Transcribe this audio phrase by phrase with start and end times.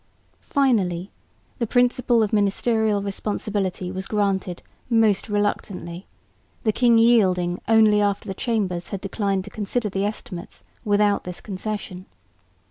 [0.49, 1.11] Finally
[1.59, 6.07] the principle of ministerial responsibility was granted most reluctantly,
[6.63, 11.39] the king yielding only after the Chambers had declined to consider the estimates without this
[11.39, 12.07] concession.